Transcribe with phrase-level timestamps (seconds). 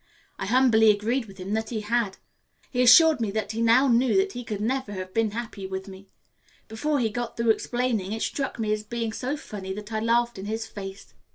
[0.39, 2.17] I humbly agreed with him that he had.
[2.71, 5.87] He assured me that he now knew that he could never have been happy with
[5.87, 6.09] me.
[6.67, 10.39] Before he got through explaining, it struck me as being so funny that I laughed
[10.39, 11.13] in his face.